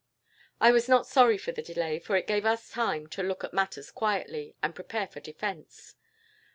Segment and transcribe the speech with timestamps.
[0.59, 3.53] "I was not sorry for the delay, for it gave us time to look at
[3.53, 5.93] matters quietly, and prepare for defence.